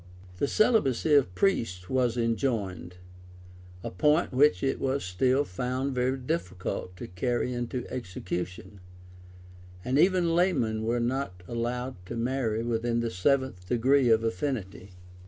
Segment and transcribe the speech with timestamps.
[0.39, 2.95] The celibacy of priests was enjoined;
[3.83, 8.79] a point which it was still found very difficult to carry into execution;
[9.85, 14.89] and even laymen were not allowed to marry within the seventh degree of affinity.